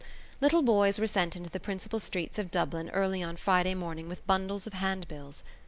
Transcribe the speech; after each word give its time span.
Little 0.41 0.63
boys 0.63 0.97
were 0.97 1.05
sent 1.05 1.33
out 1.33 1.37
into 1.37 1.51
the 1.51 1.59
principal 1.59 1.99
streets 1.99 2.39
of 2.39 2.49
Dublin 2.49 2.89
early 2.89 3.21
on 3.21 3.35
Friday 3.35 3.75
morning 3.75 4.09
with 4.09 4.25
bundles 4.25 4.65
of 4.65 4.73
handbills. 4.73 5.43